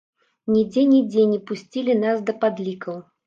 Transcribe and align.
Нідзе, 0.53 0.85
нідзе 0.93 1.25
не 1.35 1.37
пусцілі 1.51 1.97
нас 2.05 2.25
да 2.31 2.37
падлікаў. 2.47 2.99